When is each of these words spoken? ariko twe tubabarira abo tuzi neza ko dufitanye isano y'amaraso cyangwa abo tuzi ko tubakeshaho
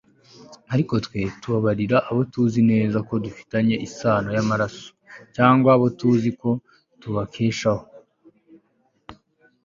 ariko 0.73 0.93
twe 1.05 1.21
tubabarira 1.41 1.97
abo 2.09 2.21
tuzi 2.31 2.61
neza 2.71 2.97
ko 3.07 3.13
dufitanye 3.25 3.75
isano 3.87 4.29
y'amaraso 4.35 4.87
cyangwa 5.35 5.69
abo 5.75 5.87
tuzi 5.99 6.29
ko 6.41 6.49
tubakeshaho 7.01 7.85